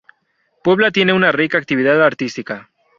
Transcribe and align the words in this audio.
Puebla 0.63 0.89
tiene 0.89 1.13
una 1.13 1.31
rica 1.31 1.59
actividad 1.59 2.01
artística. 2.03 2.71